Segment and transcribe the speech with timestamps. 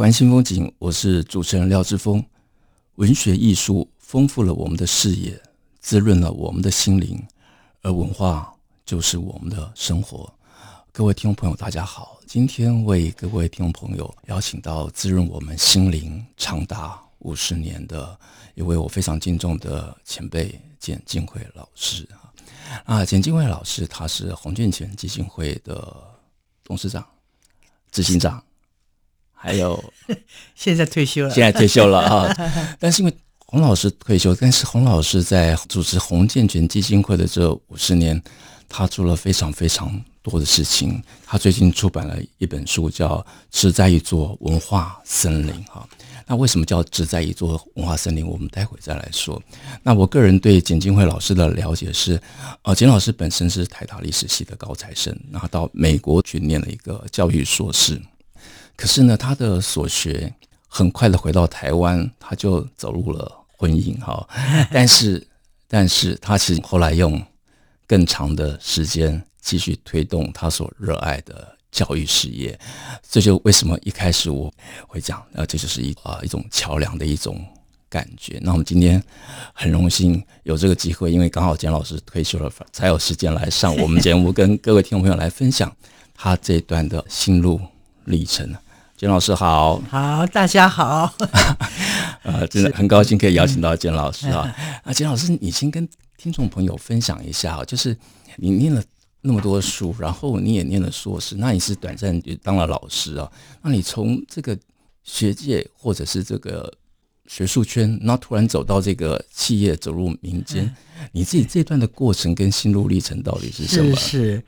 [0.00, 2.24] 台湾新风景，我是主持人廖志峰。
[2.94, 5.38] 文学艺术丰富了我们的视野，
[5.78, 7.22] 滋润了我们的心灵，
[7.82, 8.50] 而文化
[8.86, 10.32] 就是我们的生活。
[10.90, 18.18] 各位听众朋友，大家好，今天为各位听众朋友邀请到滋润我们心灵长达五十年的
[18.54, 22.32] 一位我非常敬重的前辈简静惠老师啊。
[22.86, 25.94] 啊，简静惠老师他是洪建全基金会的
[26.64, 27.06] 董事长、
[27.90, 28.42] 执行长。
[29.42, 29.82] 还有，
[30.54, 32.36] 现在退休了，现在退休了啊！
[32.78, 38.22] 但是因为洪老师退休，但是洪老师在主持洪建全基金会的这五十年，
[38.68, 41.02] 他做了非常非常多的事情。
[41.24, 43.16] 他最近出版了一本书，叫
[43.50, 45.88] 《只在一座文化森林》哈。
[46.26, 48.24] 那为什么叫只在一座文化森林？
[48.24, 49.42] 我们待会再来说。
[49.82, 52.20] 那我个人对简金惠老师的了解是，
[52.62, 58.00] 呃，简老师本身是台大历史系的高材生，然后到美国去念了一个教育硕士。
[58.80, 60.32] 可是呢，他的所学
[60.66, 64.26] 很快的回到台湾，他就走入了婚姻哈。
[64.72, 65.26] 但是，
[65.68, 67.22] 但是他其实后来用
[67.86, 72.58] 更长的时间继续推动他所热爱的教育事业。
[73.06, 74.50] 这就为什么一开始我
[74.88, 77.38] 会讲，呃，这就是一啊一种桥梁的一种
[77.90, 78.38] 感觉。
[78.40, 79.02] 那我们今天
[79.52, 85.70] 很荣幸有这个机会，因为刚好简老师退休了，才有时间来上我们节目，跟各位听众朋友来分享
[86.14, 87.60] 他这一段的心路
[88.06, 88.50] 历程。
[89.00, 91.10] 简老师好，好，大家好，
[92.22, 94.54] 呃，真的很高兴可以邀请到简老师啊。
[94.84, 95.88] 啊，简老师，你先跟
[96.18, 97.96] 听众朋友分享一下，就是
[98.36, 98.84] 你念了
[99.22, 103.32] 那么多书，然后你也念了硕士，那你是短暂就当了老师啊？
[103.62, 104.54] 那你从这个
[105.02, 106.70] 学界或者是这个
[107.26, 110.66] 学术圈，然后突然走到这个企业，走入民间，
[111.00, 113.96] 嗯、你自己这段的过程跟心路历程到底是什么？
[113.96, 114.34] 是。
[114.34, 114.44] 是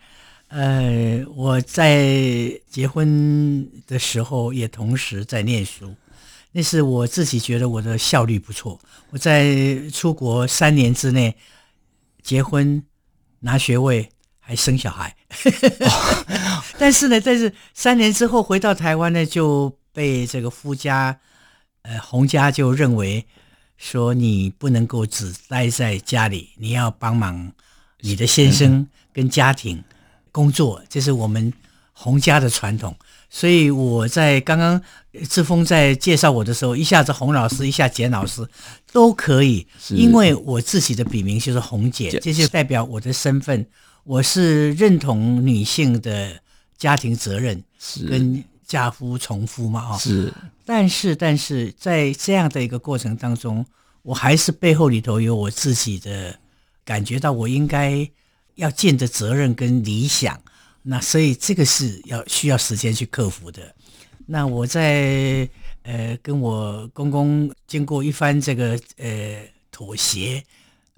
[0.54, 5.94] 呃，我在结婚的时候也同时在念书，
[6.52, 8.78] 那是我自己觉得我的效率不错。
[9.08, 11.34] 我在出国三年之内
[12.22, 12.84] 结婚
[13.40, 14.06] 拿学位
[14.40, 15.16] 还生小孩，
[15.80, 21.18] 哦、 但是呢，但是三年之后回到台湾呢，就被这个夫家
[21.80, 23.24] 呃洪家就认为
[23.78, 27.50] 说你不能够只待在家里，你要帮忙
[28.00, 29.82] 你的先生跟家庭。
[30.32, 31.52] 工作，这是我们
[31.92, 32.96] 洪家的传统，
[33.28, 34.80] 所以我在刚刚
[35.28, 38.44] 志峰在介绍我的时候，一下子洪老师，一下简老师
[38.90, 43.64] 都可以，因为我自己的笔名就是洪姐，这就代表我的身份，
[44.04, 46.40] 我是认同女性的
[46.78, 47.62] 家庭责任
[48.08, 50.32] 跟嫁夫从夫嘛，啊，是，
[50.64, 53.64] 但是但是在这样的一个过程当中，
[54.00, 56.34] 我还是背后里头有我自己的
[56.86, 58.10] 感觉到，我应该。
[58.56, 60.40] 要尽的责任跟理想，
[60.82, 63.74] 那所以这个是要需要时间去克服的。
[64.26, 65.48] 那我在
[65.82, 70.44] 呃跟我公公经过一番这个呃妥协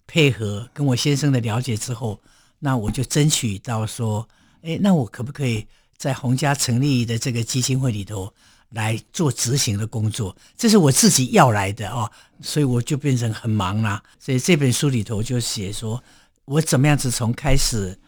[0.06, 2.20] 配合，跟我先生的了解之后，
[2.58, 4.28] 那我就争取到说，
[4.62, 5.66] 哎，那我可不可以
[5.96, 8.32] 在洪家成立的这个基金会里头
[8.70, 10.36] 来做执行的工作？
[10.56, 12.10] 这是我自己要来的哦，
[12.40, 14.02] 所以我就变成很忙啦。
[14.18, 16.02] 所以这本书里头就写说。
[16.46, 17.98] 我怎么样子从开始，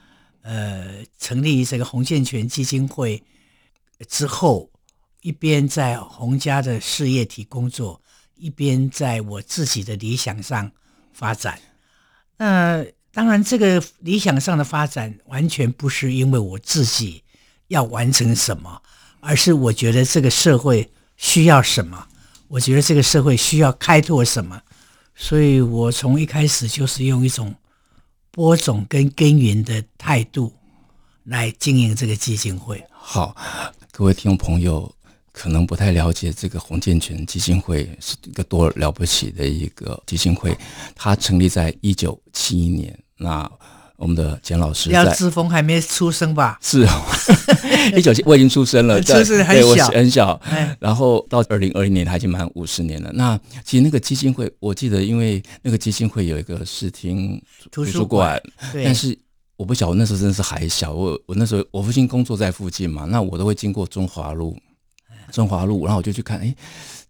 [0.42, 3.22] 呃，成立这个洪建全基金会
[4.08, 4.70] 之后，
[5.22, 8.02] 一边在洪家的事业体工作，
[8.34, 10.70] 一边在我自己的理想上
[11.14, 11.58] 发展。
[12.36, 17.22] 那当然，这个理想上的发展完全不是因为我自己
[17.68, 18.82] 要完成什么，
[19.20, 22.06] 而是我觉得这个社会需要什么，
[22.48, 24.60] 我觉得这个社会需要开拓什么，
[25.14, 27.54] 所以我从一开始就是用一种。
[28.36, 30.52] 播种跟耕耘的态度
[31.24, 32.84] 来经营这个基金会。
[32.92, 33.34] 好，
[33.90, 34.94] 各位听众朋友
[35.32, 40.54] 可能不太了解这个洪建全基金会是一个多了不起的一个基金会，
[40.94, 42.94] 它成立在一九七一年。
[43.16, 43.50] 那
[43.96, 46.58] 我们的简老师，廖志峰还没出生吧？
[46.60, 47.02] 是哦，
[47.96, 50.40] 一九七我已经出生了，出生很小，很小。
[50.78, 53.10] 然后到二零二零年，他已经满五十年了。
[53.14, 58.40] 那其实那个基金会，我记得，因为那个基金会有一个视听图书馆，
[58.84, 59.18] 但是
[59.56, 60.92] 我不晓得，那时候真的是还小。
[60.92, 64.54] 我我那时候我父亲工作在附近嘛，那我都会经过中华路，
[65.32, 66.54] 中华路，然后我就去看，哎，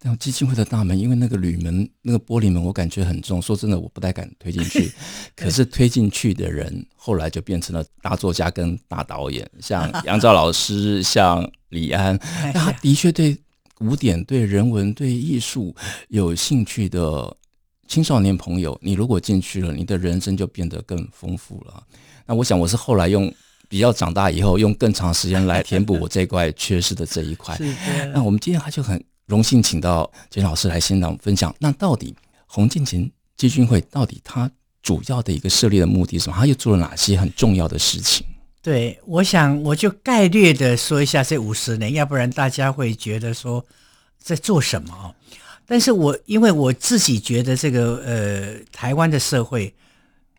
[0.07, 3.43] 那基金会的大门，因为那个铝门、那个玻璃门，我感觉很重。
[3.43, 4.89] 说真的，我不太敢推进去。
[5.35, 13.37] 可是推进去的人，后来就变成了大作家跟大导演， 像杨照老师，像李安，那他的确对
[13.75, 15.75] 古典、对人文、对艺术
[16.07, 17.37] 有兴趣的
[17.89, 21.83] 青少年朋友，你如果进去了，你的人生就变得更丰富了。
[22.27, 23.33] 那我想，我是后来用
[23.69, 27.59] 比较长大以后，用更长时间来填补我这一块缺失的这一块。
[28.15, 31.55] 那我们今天还就很荣幸请到简老师来现场分享。
[31.59, 32.15] 那到底
[32.47, 34.51] 洪建前基金会到底它
[34.83, 36.37] 主要的一个设立的目的是什么？
[36.39, 38.27] 它又做了哪些很重要的事情？
[38.63, 43.65] 对，我想我就概略的说一下这五十年，要不然大家会觉得说
[44.19, 45.15] 在做什么。
[45.67, 49.75] 但是我因为我自己觉得这个呃，台湾的社会。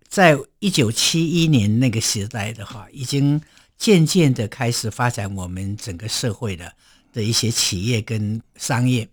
[0.09, 3.41] 在一九七一年那个时代的话，已经
[3.77, 6.71] 渐渐的开始发展我们整个社会的
[7.17, 9.09] 的一些企业跟商业，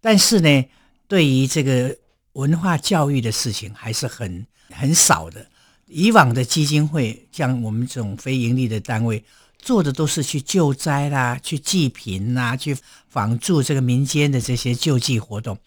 [0.00, 0.64] 但是呢，
[1.08, 1.98] 对于这个
[2.34, 5.44] 文化教育的事情还是很很少的。
[5.86, 9.24] 以往的基金会，像我们这种非盈利的单位，
[9.58, 12.76] 做的都是去救灾啦、去济贫啦、去
[13.12, 15.58] 帮助这个民间的这些救济活动。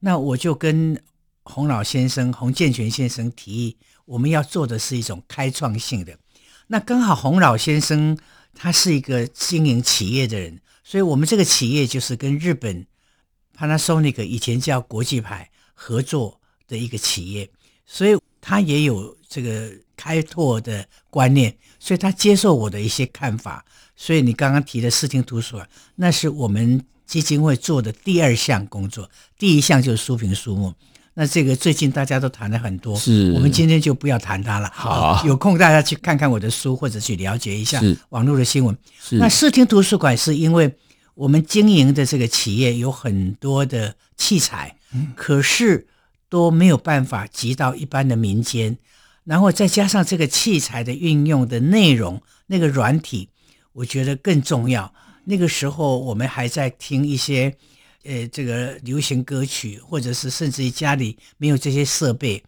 [0.00, 1.00] 那我就跟
[1.44, 3.76] 洪老先生、洪建全先生提议。
[4.06, 6.18] 我们要做的是一种开创性的，
[6.66, 8.18] 那刚好洪老先生
[8.54, 12.86] 他是一个经营企业的人，所以我们这个企业就是跟日本
[13.58, 17.50] Panasonic 以前叫国际牌合作的一个企业，
[17.84, 23.64] 所以他也有这个开拓的观念，所以他接受我的一些看法。
[23.96, 30.72] 所以你刚刚提的视听图书馆，那是我们基金会做的第二项工作，第一项就是书评书目。
[31.18, 34.70] 那这个最近大家都谈了很多，是我们今天就不要谈它了。
[34.74, 37.80] 好、啊，有空大家去看看我的书，或者去了解一下
[38.10, 38.76] 网络的新闻。
[39.12, 40.76] 那视听图书馆是因为
[41.14, 45.86] 我们经营的这个企业有很多的器材，嗯、可是
[46.28, 48.76] 都没有办法集到一般的民间，
[49.24, 53.30] 然后再加上这个器材的运用的内容，那个软体，
[53.72, 54.92] 我觉得更重要。
[55.24, 57.56] 那个时候我们还在听一些。
[58.06, 62.42] 呃，这个流行歌曲，或者是甚至于家里没有这些设备，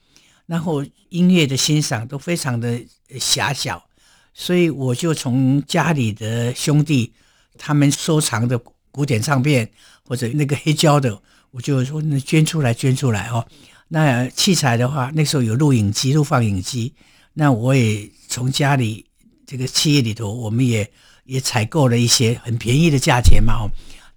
[0.47, 2.81] 然后音乐的欣赏都非常的
[3.19, 3.85] 狭小，
[4.33, 7.13] 所以我就从家里的兄弟
[7.57, 8.59] 他们收藏的
[8.91, 9.69] 古典唱片
[10.05, 11.21] 或者那个黑胶的，
[11.51, 13.47] 我就说那捐出来，捐出来哦。
[13.89, 16.95] 那器材的话，那时候有录影机、录放影机，
[17.35, 19.05] 那我也从家里
[19.47, 20.89] 这个企业里头，我们也
[21.25, 23.71] 也采购了一些很便宜的价钱嘛哦。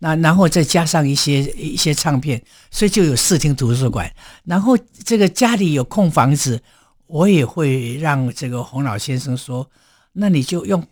[0.04, 4.12] 那然后再加上一些一些唱片，所以就有视听图书馆。
[4.44, 4.76] 然后
[5.06, 6.60] 这个家里有空房子，
[7.06, 9.70] 我也会让这个洪老先生说，
[10.14, 10.84] 那你就用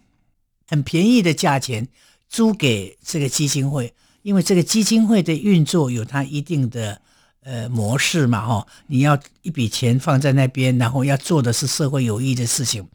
[0.67, 1.87] 很便宜的价钱
[2.29, 3.91] 租给这个基金会，
[4.21, 7.01] 因为这个基金会的运作有它一定的
[7.41, 12.87] 呃模式嘛，哈，你要一笔钱放在那边，然后要做的是社会有益的事情，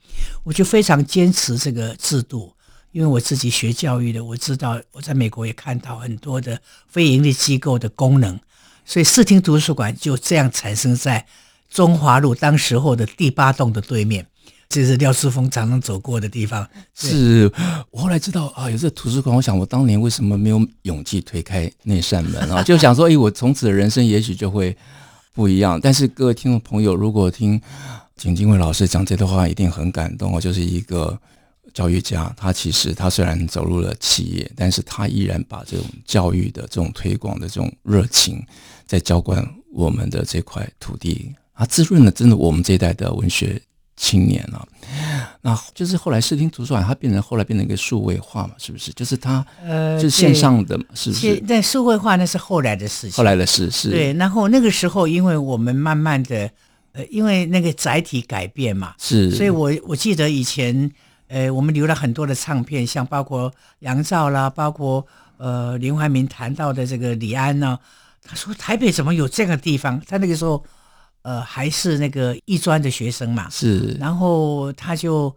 [0.45, 2.54] 我就非常坚持这个制度。
[2.95, 8.39] 因为我自己学教育的，我知道我在美国也看到很多的非营利机构的功能，
[8.85, 11.27] 所以视听图书馆就这样产生在
[11.69, 14.25] 中华路当时候的第八栋的对面，
[14.69, 16.65] 这是廖志峰常常走过的地方。
[16.95, 17.51] 是
[17.91, 22.63] 我后来知道啊，有这图书馆，我想我当年为什么没有勇气推开那扇门啊？
[22.63, 24.77] 就想说，哎，我从此的人生也许就会
[25.33, 25.81] 不一样。
[25.81, 27.61] 但是各位听众朋友，如果听
[28.17, 31.19] 景金惠老师讲这段话，一定很感动哦，就是一个。
[31.75, 38.41] 教育家，他其实他虽然走入了企业，但是他依然把这种教育的这种推广的这种热情，
[38.87, 43.61] 在浇灌我们的这块土地，他滋润了真的我们这一代的文学
[43.97, 44.65] 青年啊。
[45.43, 48.93] 那就是后来视听图书馆，它变成后来变成一个数位化嘛，是不是？
[48.93, 51.43] 就是它呃，就是线上的嘛，是不是？
[51.49, 53.91] 但数位化那是后来的事情，后来的事是。
[53.91, 56.49] 对，然后那个时候，因为我们慢慢的
[56.93, 60.89] 呃，因为那个载体改变嘛，是，所以我我记得以前。
[61.35, 65.05] 呃，我们留了很多的唱片，像包括杨照啦，包括
[65.37, 67.77] 呃林怀民谈到的这个李安呢，
[68.23, 70.01] 他说台北怎么有这个地方？
[70.07, 70.65] 他那个时候
[71.23, 75.35] 呃还是那个艺专的学生嘛，是，然后他就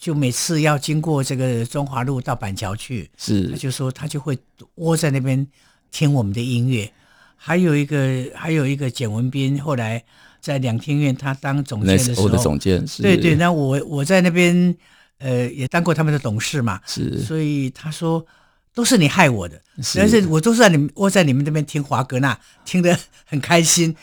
[0.00, 4.36] 就每次要经过这个中华路到板桥去，是，他就说他就会
[4.74, 5.46] 窝在那边
[5.92, 6.90] 听我们的音乐。
[7.36, 10.02] 还有一个还有一个简文斌，后来
[10.40, 14.76] 在两厅院他当总监的时候，的总监是，对对，那我我在那边。
[15.20, 18.26] 呃，也当过他们的董事嘛，是，所以他说
[18.74, 19.60] 都是你害我的，
[19.94, 23.94] 但是我都是在你们窝在你们那边听华格纳，听得很开心，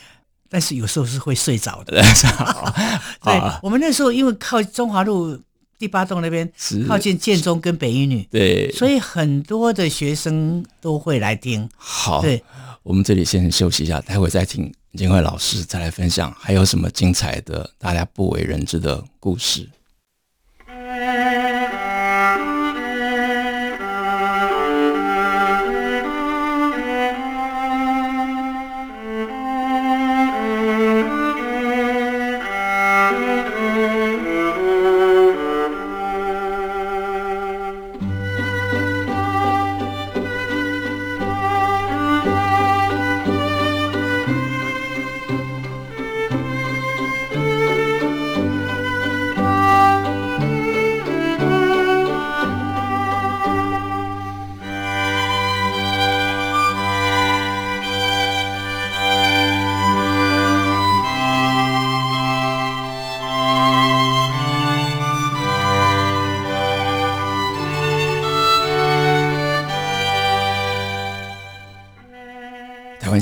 [0.49, 2.01] 但是有时候是会睡着的。
[3.23, 5.41] 对，我们那时候因为靠中华路
[5.79, 6.47] 第八栋那边，
[6.87, 11.67] 靠近建中跟北一女，对，所以很多的学生都会来听。
[11.75, 12.43] 好，对，
[12.83, 19.67] 我们这里先休息一下，待会再听金惠老师再来分享，还有什么精彩的大家不为人知的故事。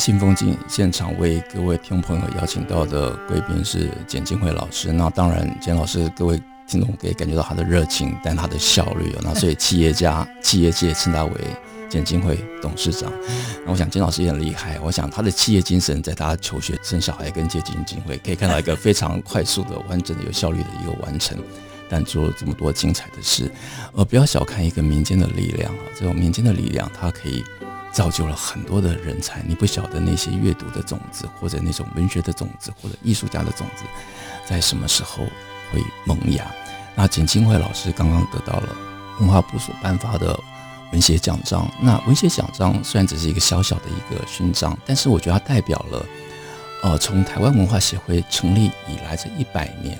[0.05, 4.91] 新风景现场为各位听众朋友邀请到的贵宾是简金惠老师。
[4.91, 11.33] 那当然，简老师各位听众可以感觉到他的热情，但他的效率，那所以企业家、企业界称他为
[11.89, 13.11] 简金惠董事长。
[13.65, 21.35] 那我想简老师也很厉害，我想他的企业精神在他求学、生小孩跟接近金惠，可以看到一个非常快速的、完整的、有效率的一个完成。
[21.89, 23.51] 但做了这么多精彩的事，
[23.93, 27.43] 呃，不要小看一个民间的力量啊，这种民间的力量，它可以。
[27.95, 33.85] 造就了很多的人才，你不晓得那些阅读的种子，或者那种文学的种子，或者艺术家的种子，
[34.45, 35.23] 在什么时候
[35.71, 36.45] 会萌芽？
[36.93, 38.75] 那简金惠老师刚刚得到了
[39.21, 40.37] 文化部所颁发的
[40.91, 41.71] 文学奖章。
[41.81, 46.05] 那文学奖章虽然只是一个小小的一个勋章，但是我觉得它代表了，
[46.83, 49.97] 呃，从台湾文化协会成立以来这一百年，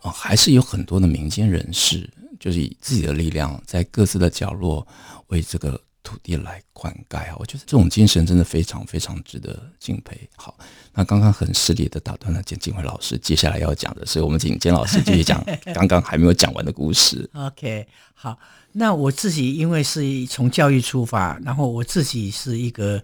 [0.00, 4.86] 啊、呃，还是有很多的民间人士，就是以自己的力量，在各自的角落
[5.26, 5.80] 为这个。
[6.02, 7.36] 土地来灌溉啊！
[7.38, 10.18] 我觉得这种精神真的非常非常值得敬佩。
[10.36, 10.56] 好，
[10.94, 17.28] 那刚刚很失礼的打断了简静惠老师，接下来要讲的所以，我们请简老师继续讲 刚刚还没有讲完的故事。
[17.34, 18.38] OK，好，
[18.72, 23.02] 那我自己因为是从教育出发，然后我自己是一个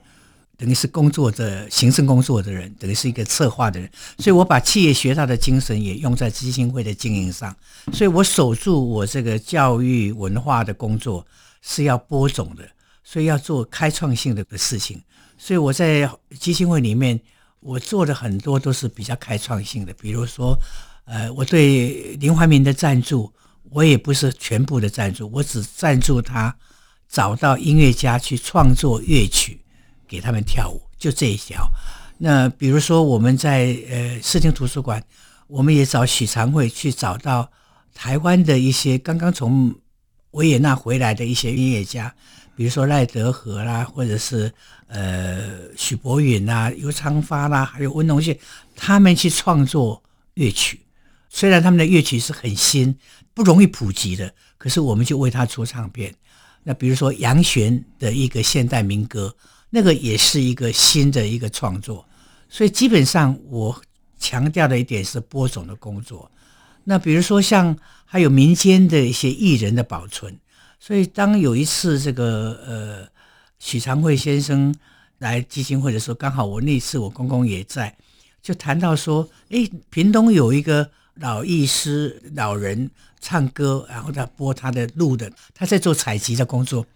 [0.57, 7.55] 等于是工作的行政工作的人，等于是一个策划的人，所以我把企业学到的精神也用在基金会的经营上，
[7.93, 11.27] 所以我守住我这个教育文化的工作
[11.61, 12.67] 是要播种的。
[13.09, 15.01] 所以要做开创性的事情，
[15.39, 16.11] 所以我在
[16.41, 17.19] 基金会里面，
[17.61, 19.95] 我做的很多都是比较开创性的。
[19.95, 20.59] 比如说，
[21.05, 23.33] 呃，我对林怀民的赞助，
[23.71, 26.53] 我也不是全部的赞助，我只赞助他
[27.09, 29.61] 找到音乐家去创作乐曲
[30.09, 31.65] 给他们跳舞，就这一条。
[32.19, 35.01] 那比如说我们在呃视听图书馆，
[35.47, 37.49] 我们也找许常惠去找到
[37.95, 39.73] 台湾的一些刚刚从
[40.37, 42.15] 维也纳回来的一些音乐家。
[42.55, 44.53] 比如说赖德和啦，或者是
[44.89, 48.39] 呃许博允啦、尤昌发啦，还有温龙信，
[48.75, 50.03] 他们去创作
[50.35, 50.81] 乐曲。
[51.29, 52.97] 虽然他们的乐曲是很新，
[53.35, 56.15] 不容易普及的，可是我们就为他出唱片。
[56.63, 59.35] 那比如说杨弦的一个现代民歌，
[59.69, 62.07] 那个也是一个新的一个创作。
[62.49, 63.79] 所以基本上我
[64.19, 66.31] 强调的一点是播种的工作。
[66.89, 70.37] 那比如说像还有民间的一些艺人的保存。
[70.79, 73.09] 所以，当有一次这个呃
[73.59, 74.73] 许常惠先生
[75.19, 77.97] 来基金会的时候，刚好我那一次我公公也在，
[78.43, 82.89] 就谈到说，哎，屏东有一个老艺师老人
[83.21, 86.87] 唱歌，然后他播他的录的，他在做采集的工作，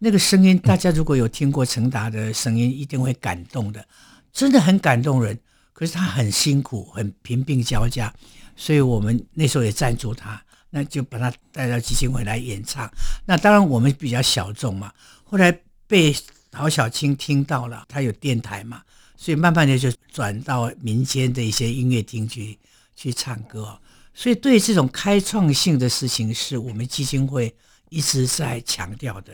[0.00, 3.86] 那个声音大家如果有听过陈达的声音，一定会感动的，
[4.32, 5.38] 真的很感动人。
[5.72, 8.12] 可是他很辛苦，很贫病交加，
[8.56, 10.42] 所以我们那时候也赞助他。
[10.72, 12.88] 那就把他带到基金会来演唱。
[13.26, 14.92] 那当然我们比较小众嘛。
[15.24, 15.50] 后来
[15.88, 16.14] 被
[16.48, 18.80] 陶小青听到了，他有电台嘛，
[19.16, 22.56] 所以慢慢的就转到民间的一些音乐厅去
[22.94, 23.76] 去唱歌。
[24.14, 27.52] 所以对这种开创性的事情，是我们基金会
[27.88, 29.32] 一直在强调的。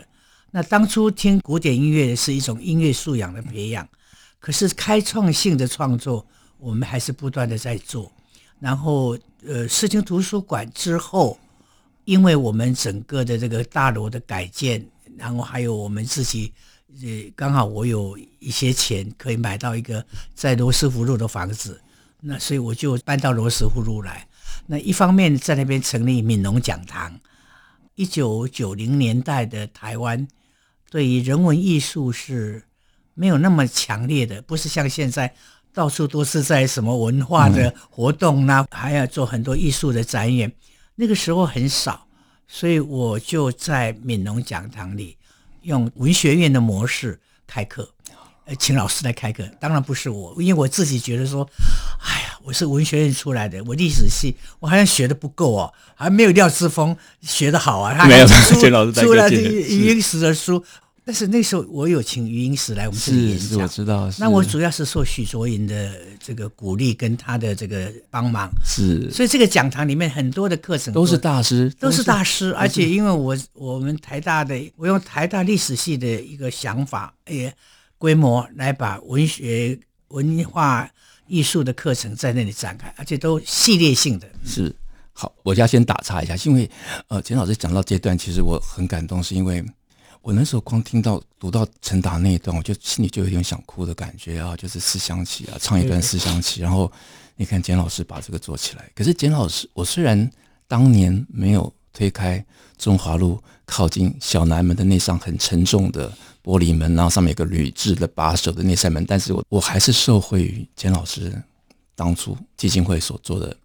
[0.52, 3.86] 那当初听古典音乐是一种音乐素养的培养，
[4.38, 8.10] 可是开创性的创作，我们还是不断的在做。
[8.58, 11.38] 然后，呃，视听图书馆之后，
[12.04, 14.82] 因为我们整个的这个大楼的改建，
[15.18, 16.52] 然后还有我们自己，
[17.02, 20.02] 呃，刚好我有一些钱可以买到一个
[20.34, 21.78] 在罗斯福路的房子，
[22.22, 24.26] 那所以我就搬到罗斯福路来。
[24.66, 27.20] 那一方面在那边成立闽农讲堂。
[27.94, 30.26] 一九九零年代的台湾，
[30.90, 32.64] 对于人文艺术是
[33.12, 35.34] 没有那么强烈的，不是像现在。
[35.76, 38.66] 到处都是在什么文化的活动呢？
[38.70, 40.50] 还要做很多艺术的展演。
[40.94, 42.06] 那个时候很少，
[42.48, 45.18] 所以我就在闽农讲堂里
[45.60, 47.90] 用文学院的模式开课，
[48.46, 49.46] 呃，请老师来开课。
[49.60, 51.46] 当然不是我，因为我自己觉得说，
[52.00, 57.92] 哎呀，我是文学院出来的，我历史系我好像学的不够哦，还没有廖志峰学的好啊。
[57.92, 60.64] 他没有，出 了余英时的书。
[61.06, 64.10] 但是那时候我有请余英时来我们这里演讲，我知道。
[64.18, 69.08] 那我主要是受许卓云的这个鼓励跟他的这个帮忙，是。
[69.12, 72.52] 所以这个讲堂里面很多的课程都是大师，都是大师。
[72.54, 77.54] 而且因为我我们台大的，我用台大历史系的一个想法，也
[77.98, 80.90] 规模来把文学、文化、
[81.28, 84.28] 艺术的课程在那里展开，而且都系列性的。
[84.44, 84.74] 是。
[85.12, 86.68] 好，我要先打岔一下，因为
[87.06, 89.64] 呃，简老师讲到这段，其实我很感动，是因为。
[90.26, 96.60] 我那时候光听到读到陈达那一段，我就心里就有点想哭的感觉啊，就是思乡起啊，唱一段思乡起。
[96.60, 96.90] 然后
[97.36, 100.28] 你看简老师把这个做起来，可是简老师，我虽然
[100.66, 102.44] 当年没有推开
[102.76, 111.40] 中华路靠近小南门的那扇很沉重的玻璃门，然后上面有个铝制的把手的那扇门，但是我我还是受惠于简老师
[111.94, 113.56] 当初基金会所做的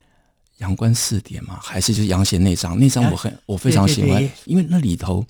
[0.60, 5.26] 阳关四点嘛，还是就是杨贤那张那张我很我非常喜欢，因为那里头。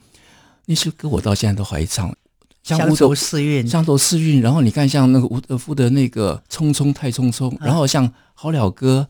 [0.71, 2.15] 那些歌我到现在都还唱，
[2.63, 4.41] 像《乌头四韵》，乡愁四韵。
[4.41, 9.05] 然后你看，像那个吴德夫的那个《匆匆太匆匆》，然后像《好了歌》，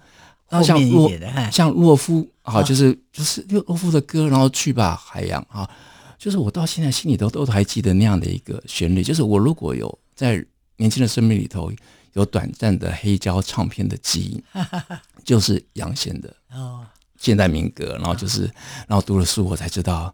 [0.50, 1.12] 然后像洛
[1.51, 5.70] 像洛夫啊，就是就是洛夫的歌，然后去吧海洋啊，
[6.18, 9.03] 就是我到现在心里头都还记得那样的一个旋律。
[9.03, 10.44] 就是我如果有在
[10.77, 11.72] 年轻的生命里头
[12.13, 14.44] 有短暂的黑胶唱片的记忆，
[15.24, 16.84] 就是杨贤的哦
[17.20, 17.96] 现代民歌。
[18.00, 18.50] 然后就是，
[18.88, 20.12] 然后读了书，我才知道。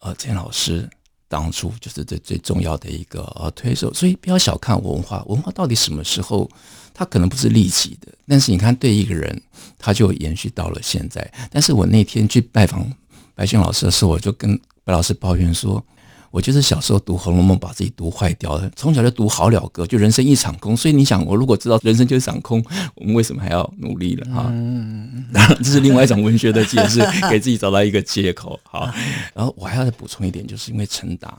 [0.00, 0.88] 呃，陈老师
[1.28, 6.50] 当初就是最最重要的一个呃推手，所以不要小看文化，文化到底什么时候，
[6.94, 9.42] 它可能不是立即的，但是你看对一个人，
[9.78, 11.32] 他就延续到了现在。
[11.50, 12.90] 但是我那天去拜访
[13.34, 15.84] 白先老师的时候，我就跟白老师抱怨说。
[16.30, 18.70] 我就是小时候读《红楼梦》，把自己读坏掉了。
[18.76, 20.76] 从小就读《好了歌》，就人生一场空。
[20.76, 22.62] 所以你想，我如果知道人生就是场空，
[22.94, 24.34] 我们为什么还要努力了？
[24.34, 24.42] 哈，
[25.32, 28.60] 当然 这是另外一种文学的解释，给自己找到一个借口。
[28.64, 28.90] 好，
[29.34, 31.38] 然后我还要再补充一点，就是因为陈达，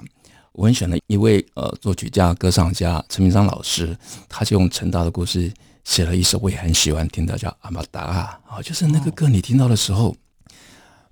[0.54, 3.96] 我很喜欢的一位呃作曲家、歌唱家陈明章老师，
[4.28, 5.52] 他就用陈达的故事
[5.84, 10.16] 写了一首我也很喜欢听的，叫《阿玛达》啊，就是那个歌，你听到的时候。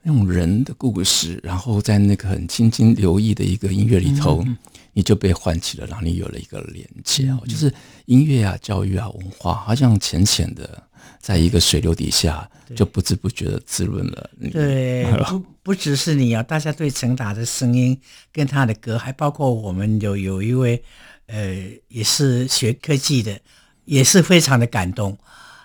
[0.04, 4.58] 用人的故事，然后在那个很轻轻流溢的一个音乐里头，嗯、
[4.94, 7.40] 你就被唤起了，让你有了一个连接哦。
[7.44, 7.74] 嗯、就是
[8.06, 10.82] 音乐啊、教育啊、文化，好像浅浅的
[11.20, 14.30] 在一个水流底下，就不知不觉的滋润了。
[14.50, 18.00] 对， 不不只是你啊，大家对陈达的声音
[18.32, 20.82] 跟他的歌，还包括我们有有一位
[21.26, 21.58] 呃，
[21.90, 23.38] 也是学科技的，
[23.84, 25.18] 也是非常的感动。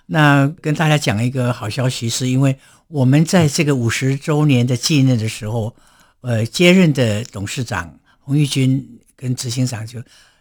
[0.07, 2.59] 那跟大家讲一个好消息，是因为。
[2.93, 5.75] 我们在这个五十周年的纪念的时候，
[6.21, 9.99] 呃，接任的董事长洪玉军跟执行长就，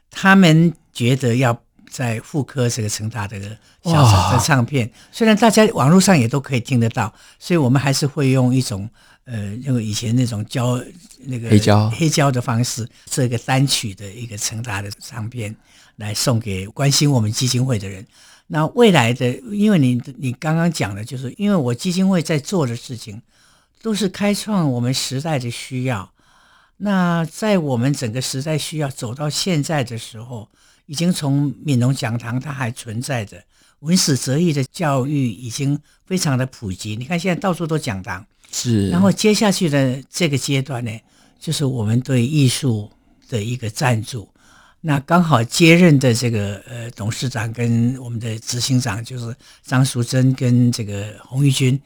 [0.09, 1.57] 他们觉得要
[1.89, 3.39] 在复刻这个成大的
[3.83, 8.89] 小的唱片，虽然大家网络上也都可以听得到，所以我们还是会用一种
[9.23, 10.77] 呃，用以前那种胶
[11.19, 11.89] 那个黑胶。
[11.91, 15.55] 黑胶的方式，这个单曲的一个成大的唱片
[15.95, 18.05] 来送给关心我们基金会的人。
[18.53, 23.21] 那未来的，因为你你刚刚讲的，就是因为我基金会在做的事情，
[23.81, 26.11] 都是开创我们时代的需要。
[26.75, 30.49] 那在我们整个时代需要走到现在的时候，
[30.85, 33.41] 已经从闽农讲堂它还存在着，
[33.79, 36.97] 文史哲艺的教育已经非常的普及。
[36.97, 38.89] 你看现在到处都讲堂，是。
[38.89, 40.91] 然后接下去的这个阶段呢，
[41.39, 42.91] 就是我们对艺术
[43.29, 44.27] 的一个赞助。
[44.83, 51.79] 那刚好接任的这个呃董事长跟我们的执行长就是张淑珍跟这个洪玉君，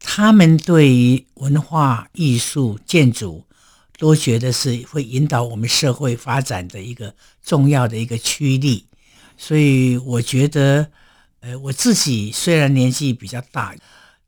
[0.00, 3.44] 他们对于文化艺术建筑
[3.98, 8.84] 都觉得是会引导我们社会发展的一个重要的一个驱力，
[9.36, 10.90] 所以我觉得，
[11.40, 13.76] 呃，我自己虽然年纪比较大，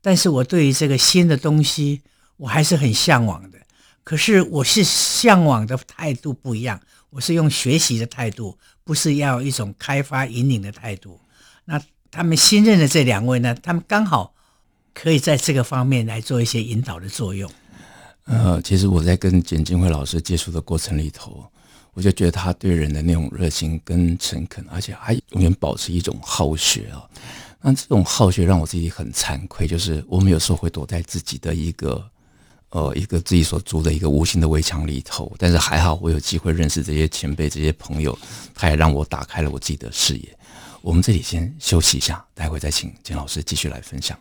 [0.01, 2.01] 但是我对于这个新的东西
[2.37, 3.57] 我还是很向往的，
[4.05, 6.79] 可是我是向往的态度不一样。
[7.13, 11.19] 我是用学习的态度，不是要一种开发引领的态度。
[11.63, 14.33] 那他们新任的这两位呢，他们刚好
[14.95, 17.47] 可以在这个方面来做一些引导的作用。
[18.25, 21.45] 呃，其实我在跟简金辉老师接触的过程里头，
[21.93, 27.05] 我就觉得他对人的那种热情跟诚恳，而且还永远保持一种好学啊。
[27.61, 32.09] 那这种好学让我自己很惭愧，就是我们有时候会躲在自己的一个。
[32.73, 38.17] 呃，一个自己所筑的一个无形的围墙里头，但是还好，我有机会认识这些前辈、这些朋友，
[38.55, 40.37] 他也让我打开了我自己的视野。
[40.81, 44.17] 我们这里先休息一下，待会再请简老师继续来分享。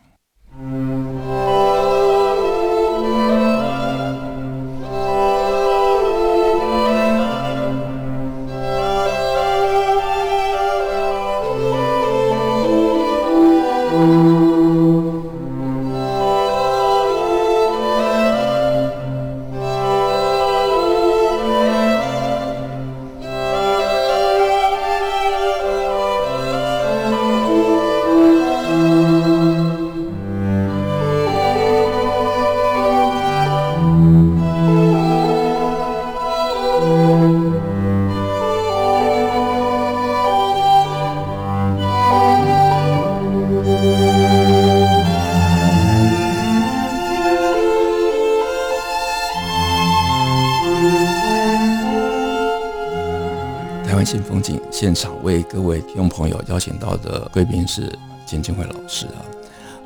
[54.83, 59.07] 现场为各位听众朋友邀请到的贵宾是简金惠老师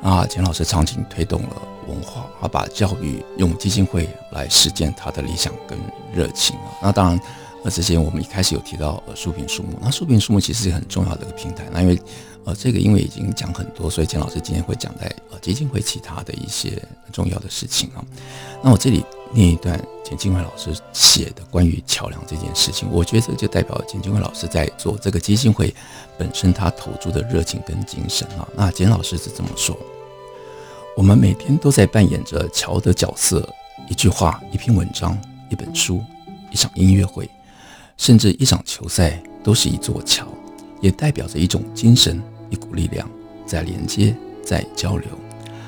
[0.01, 5.77] 啊，啊，简老师长期推动了文化，他把教育用基金会来实践他的理想跟
[6.11, 6.73] 热情啊。
[6.81, 7.21] 那当然，
[7.63, 11.65] 呃，之前我们一开始有提到呃书评书目，那书评书目其实是很重要的一个平台。
[11.71, 12.01] 那因为
[12.45, 16.81] 呃这个因为已经讲很多，所以简老师今天会讲在呃基金会其他的一些
[17.11, 18.03] 重要的事情啊。
[18.63, 19.05] 那我这里。
[19.31, 25.73] 念一段简金辉老师写的关于桥梁这件事情，我觉得这就代表简金辉老师在做这个基金会
[26.17, 28.47] 本身他投注的热情跟精神啊。
[28.55, 29.77] 那简老师是这么说：
[30.95, 33.47] 我们每天都在扮演着桥的角色，
[33.89, 35.17] 一句话、一篇文章、
[35.49, 36.03] 一本书、
[36.51, 37.29] 一场音乐会，
[37.97, 40.27] 甚至一场球赛，都是一座桥，
[40.81, 43.09] 也代表着一种精神、一股力量，
[43.45, 45.09] 在连接、在交流，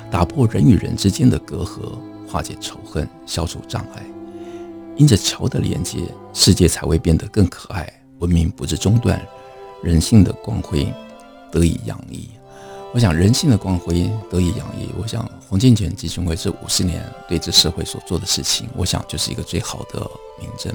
[0.09, 1.97] 打破人与人之间的隔阂。
[2.29, 4.05] 化解仇恨，消除障碍，
[4.95, 5.97] 因着桥的连接，
[6.31, 9.19] 世界才会变得更可爱，文明不致中断，
[9.81, 10.93] 人性的光辉
[11.51, 12.29] 得以洋溢。
[12.93, 14.89] 我想，人性的光辉得以洋溢。
[14.99, 19.99] 我想，洪建全基金会这五十年对这社会所做的事情，我想就是一个最好的
[20.39, 20.73] 明证。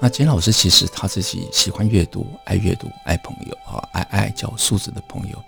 [0.00, 5.42] 那简老师其实他自己喜欢阅读，爱阅读，爱朋友啊，爱爱交数字的朋友。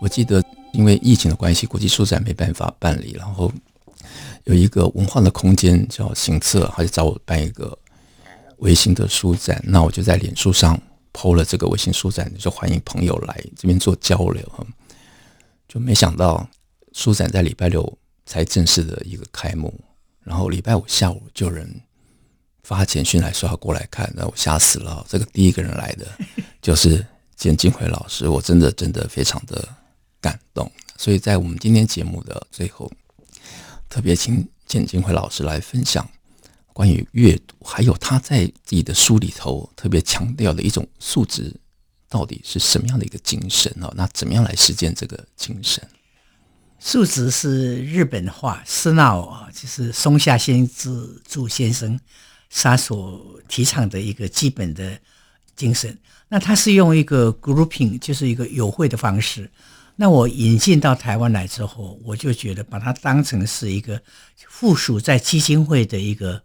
[0.00, 3.52] 我记得，因为疫情的关系，国际书展没办法办理，然后。
[4.44, 7.78] 有一个文化的空间叫行测，他就找我办一个
[8.58, 10.80] 微信的书展，那我就在脸书上
[11.12, 14.66] PO 了这个微信书展，就欢迎朋友来这边做交流。
[15.68, 16.44] 就没想到
[16.92, 19.72] 书展在礼拜六才正式的一个开幕，
[20.24, 21.80] 然后礼拜五下午就有人
[22.64, 25.06] 发简讯来说要过来看，那我吓死了。
[25.08, 26.06] 这个第一个人来的
[26.60, 29.68] 就是简金辉老师，我真的真的非常的
[30.20, 30.68] 感动。
[30.96, 32.90] 所以在我们今天节目的最后。
[33.92, 36.08] 特别请简金辉老师来分享
[36.72, 41.54] 关于阅读，还有他在自己的书里头特别强调的一种素质，
[42.08, 43.92] 到底是什么样的一个精神哦？
[43.94, 45.86] 那怎么样来实践这个精神？
[46.78, 52.00] 素质是日本话，斯闹啊，就是松下幸之助先生
[52.50, 54.98] 他所提倡的一个基本的
[55.54, 55.98] 精神。
[56.30, 59.50] 那他是用一个 grouping，就是一个友会的方式。
[60.02, 64.02] 那我引进到台湾来之后，我就觉得把它当成是一个
[64.48, 66.42] 附属在基金会的一个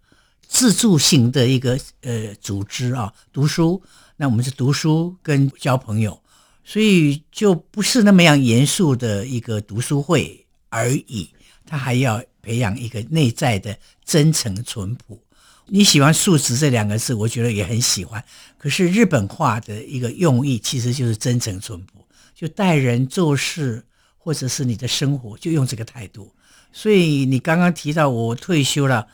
[0.47, 3.81] 自助型的一个呃组织啊，读书。
[4.17, 6.21] 那我们是读书跟交朋友，
[6.63, 11.27] 所以就不是那么样严肃的一个读书会而已。
[11.65, 15.19] 他还要培养一个内在的真诚淳朴。
[15.65, 18.23] 你喜欢“素质”这两个字，我觉得也很喜欢。
[18.59, 22.05] 可是日本话的一个用意其实就是真诚淳朴。
[22.37, 23.83] 就待人做事，
[24.19, 26.31] 或者是你的生活，就用这个态度。
[26.71, 29.07] 所以你刚刚提到我退休了，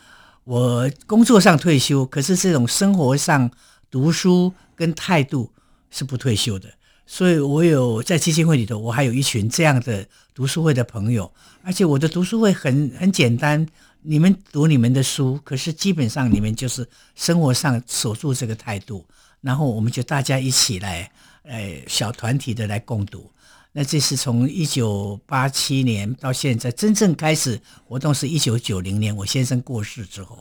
[0.44, 3.50] 我工作上退休，可是这种生活上
[3.90, 5.50] 读书跟态度
[5.90, 6.68] 是不退休的。
[7.06, 11.32] 所以我有在基金会里头，我还有一群这样的读书会的朋友，
[11.62, 13.66] 而且我的读书会很很简单，
[14.02, 19.06] 你们读你们的书，可是基本上你们就是生活上守住这个态度，
[19.40, 21.10] 然后我们就大家一起来。
[21.44, 23.30] 哎，小团体的来共读，
[23.70, 30.38] 那这是从一九八七年到现在真正开始活动，是一九九零年我先生过世之后，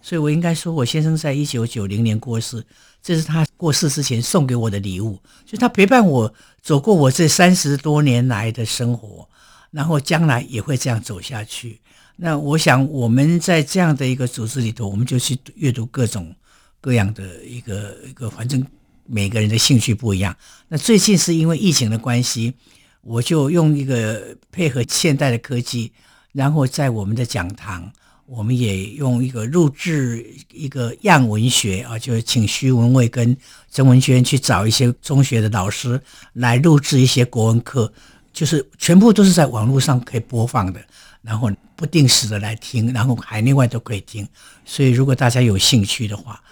[0.00, 2.64] 所以我应该说，我先生在一九九零年过世，
[3.02, 9.28] 这是他过世之前送给我的礼物，就他陪伴我走过我这三十多年来的生活，
[9.70, 11.82] 然后将来也会这样走下去。
[12.16, 16.34] 那我想我们在这样的一个组织里头，我们就去阅读各种
[16.80, 18.66] 各样的一个一个，反正。
[19.06, 20.36] 每个人的兴趣不一样。
[20.68, 22.54] 那最近是因为疫情的关系，
[23.02, 25.92] 我就用一个配合现代的科技，
[26.32, 27.90] 然后在我们的讲堂，
[28.26, 33.36] 我们也用一个录制一个样文学啊，就是请徐文蔚跟
[33.70, 36.00] 曾文娟去找一些中学的老师
[36.32, 37.92] 来录制一些国文课，
[38.32, 40.80] 就是全部都是在网络上可以播放的，
[41.22, 44.26] 然后不定时的来听，然后海内外都可以听。
[44.64, 46.42] 所以如果大家有兴趣的话，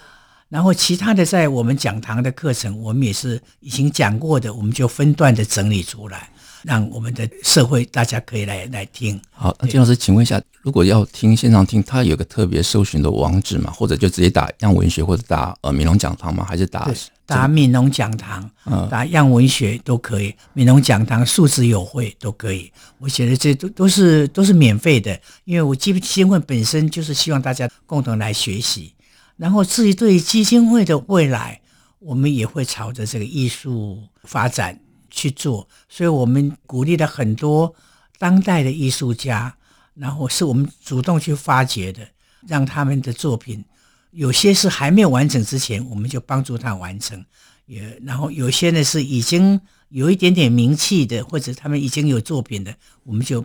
[0.54, 6.30] 然后其他的在我们讲堂的课程，我们也是已经讲过的，我们就分段的整理出来，
[6.62, 9.20] 让我们的社会大家可以来来听。
[9.32, 13.72] 好，那金老师，请问一下，如果要听线上听，它有个特别搜寻的网址吗？
[13.72, 16.46] 或者就直接打样文学，或者打呃闽龙讲堂吗？
[16.48, 16.88] 还是打
[17.26, 18.48] 打闽龙讲堂，
[18.88, 22.70] 打样文学都可以，闽龙讲堂、素质友会都可以。
[22.98, 28.93] 我觉得这都都是都是免费的，因为我基金会本身就是希望大家共同来学习。
[29.36, 31.60] 然后，至于对基金会的未来，
[31.98, 35.68] 我们也会朝着这个艺术发展去做。
[35.88, 37.74] 所以，我们鼓励了很多
[38.18, 39.56] 当代的艺术家，
[39.94, 42.06] 然后是我们主动去发掘的，
[42.46, 43.64] 让他们的作品
[44.12, 47.18] 有些是还没有完成之前，我们就帮助他完成；
[47.66, 53.44] 也然后有些呢是已经有一点点名气的，或者他们已经有作品的，我们就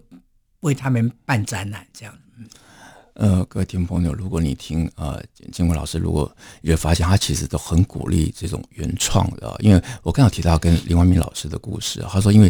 [0.60, 2.13] 为他们办展览这样。
[3.19, 12.49] 呃，各位听众朋友，如果你听呃建辉老师，如果你会发现他其实都很鼓励这种原创的，因为我刚刚提到跟林怀民老师的故事，他说因为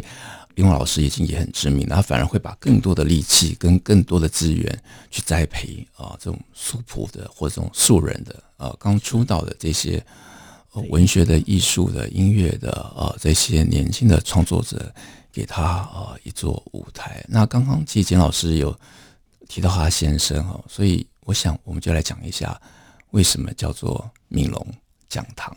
[0.54, 4.80] 林老师已经也很知名，他反而会把更多的力气跟更多的资源
[5.10, 10.00] 去栽培啊、这种素朴的或者这种素人的呃刚出道的这些、
[10.92, 14.94] 文学的、艺术的、音乐的呃这些年轻的创作者，
[15.32, 17.26] 给他呃一座舞台。
[17.28, 18.80] 那刚刚其实简老师有。
[19.50, 22.58] 提到他先生哦，所以我想我们就来讲一下
[23.10, 24.66] 为什么叫做敏龙
[25.10, 25.54] 讲堂。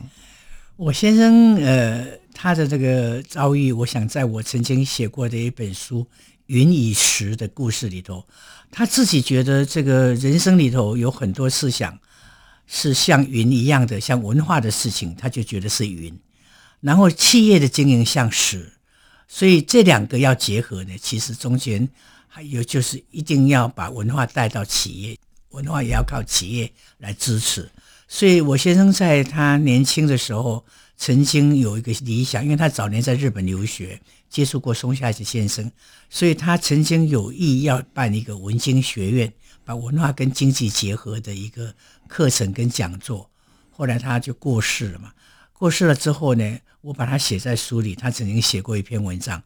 [0.75, 2.03] 我先生呃，
[2.33, 6.01] 他的这个遭遇，我想在我曾经写过的一本书
[6.47, 8.25] 《云与石》的故事里头，
[8.71, 11.97] 他自己觉得这个人生里头有很多事想
[12.65, 16.19] 是像云一样的，像文化的事情，他就觉得是云。
[16.81, 18.73] 然后企业的经营像石，
[19.27, 21.87] 所以这两个要结合呢，其实中间。
[22.35, 25.15] 还有就是一定要把文化带到企业，
[25.49, 27.69] 文化也要靠企业来支持。
[28.07, 30.65] 所以我先生在他年轻的时候，
[30.97, 35.71] 曾经有一个理想，因为他早年在日本留学，接触过松下櫂先生，
[36.09, 39.31] 所以他曾经有意要办一个文经学院，
[39.63, 41.71] 把文化跟经济结合的一个
[42.07, 43.29] 课程跟讲座。
[43.69, 45.11] 后来他就过世了嘛，
[45.53, 49.43] 过世了之后呢，我把他写在书里，他曾经写过一篇文章。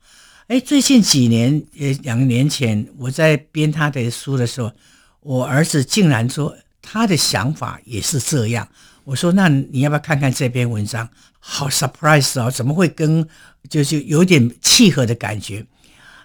[0.47, 4.71] 哎，最近几年，呃，两年前我在编他的书的时候，
[5.19, 8.65] 我儿子竟然说他的想法也是这样。
[9.03, 13.27] 我说：“那你要不要看看这篇文章？”好 surprise 哦，怎么会跟
[13.69, 15.65] 就是有点契合的感觉？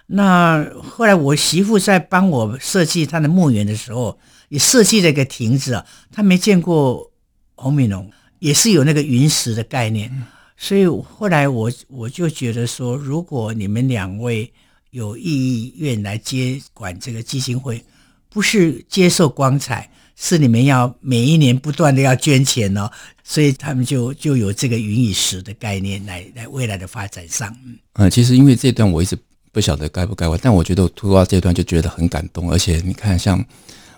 [0.05, 5.85] 那后来我媳妇在帮我设计他的墓园的时候，也设计了一个亭子啊。
[6.13, 7.11] 他没见过
[7.55, 8.09] 洪敏龙，
[8.39, 10.23] 也是有那个云石的概念。
[10.63, 14.49] 所以后来我我就觉得说，如果你们两位
[14.91, 17.83] 有意愿来接管这个基金会，
[18.29, 22.89] 不是接受光彩，是你们要每一年不断的要捐钱哦。
[23.25, 27.53] 所以他们就就有这个云与石的概念来来未来的发展上。
[27.95, 29.17] 嗯，其实因为这段我一直
[29.51, 32.49] 不晓得该不该问，但我觉得我读到这段就觉得很感动。
[32.49, 33.43] 而且你看，像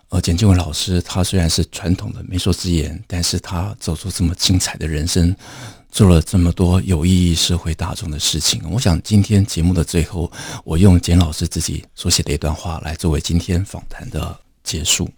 [0.10, 5.36] 呃简静文老师，他虽然是传统的媒妁之言，但是他走出这么精彩的人生。
[5.96, 10.30] 做了这么多有意义社会大众的事情，我想今天节目的最后，
[10.66, 15.10] 我用简老师自己所写的一段话来作为今天访谈的结束。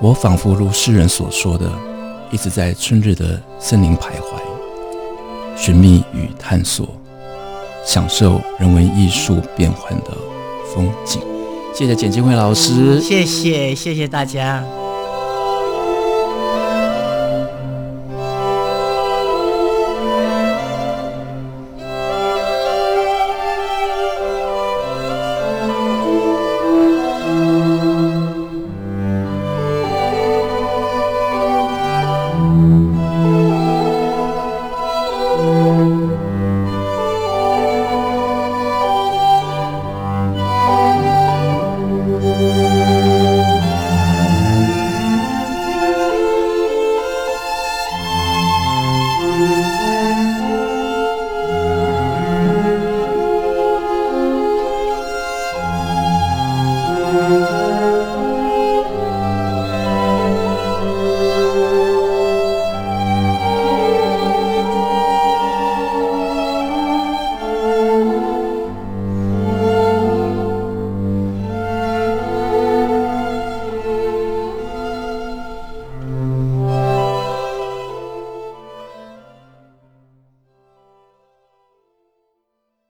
[0.00, 1.70] 我仿佛如诗人所说的，
[2.32, 7.00] 一直在春日的森林徘徊，寻觅与探索，
[7.86, 10.18] 享受人文艺术变幻的
[10.74, 11.22] 风景。
[11.72, 14.64] 谢谢简静慧老师，谢谢谢谢大家。